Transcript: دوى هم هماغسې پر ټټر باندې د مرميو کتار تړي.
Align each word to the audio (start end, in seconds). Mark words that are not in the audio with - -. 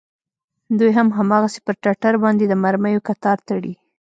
دوى 0.77 0.91
هم 0.97 1.07
هماغسې 1.19 1.59
پر 1.65 1.75
ټټر 1.83 2.13
باندې 2.23 2.45
د 2.47 2.53
مرميو 2.63 3.05
کتار 3.07 3.37
تړي. 3.47 3.73